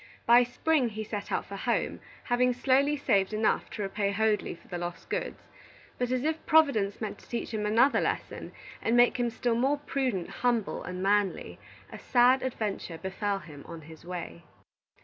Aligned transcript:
By 0.25 0.41
spring 0.41 0.89
he 0.89 1.03
set 1.03 1.31
out 1.31 1.45
for 1.45 1.55
home, 1.55 1.99
having 2.23 2.53
slowly 2.53 2.97
saved 2.97 3.33
enough 3.33 3.69
to 3.69 3.83
repay 3.83 4.09
Hoadley 4.11 4.55
for 4.55 4.67
the 4.67 4.79
lost 4.79 5.09
goods. 5.09 5.43
But 5.99 6.09
as 6.09 6.23
if 6.23 6.43
Providence 6.47 6.99
meant 6.99 7.19
to 7.19 7.29
teach 7.29 7.53
him 7.53 7.67
another 7.67 8.01
lesson, 8.01 8.51
and 8.81 8.97
make 8.97 9.17
him 9.17 9.29
still 9.29 9.53
more 9.53 9.77
prudent, 9.77 10.27
humble, 10.27 10.81
and 10.81 11.03
manly, 11.03 11.59
a 11.91 11.99
sad 11.99 12.41
adventure 12.41 12.97
befell 12.97 13.37
him 13.37 13.63
on 13.67 13.81
his 13.81 14.03
way. 14.03 14.43